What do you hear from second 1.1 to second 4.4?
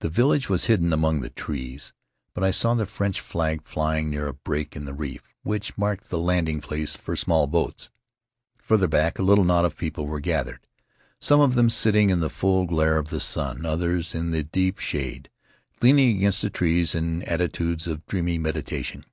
the trees, but I saw the French flag flying near a